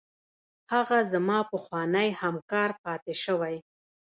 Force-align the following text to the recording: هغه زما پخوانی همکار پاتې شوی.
هغه 0.73 0.97
زما 1.13 1.39
پخوانی 1.51 2.09
همکار 2.21 2.69
پاتې 2.83 3.13
شوی. 3.23 3.55